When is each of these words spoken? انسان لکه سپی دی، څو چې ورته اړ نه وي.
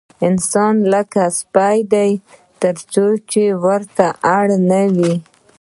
انسان 0.27 0.73
لکه 0.93 1.23
سپی 1.37 1.77
دی، 1.93 2.11
څو 2.91 3.05
چې 3.31 3.43
ورته 3.63 4.07
اړ 4.37 4.45
نه 4.69 4.81
وي. 4.95 5.13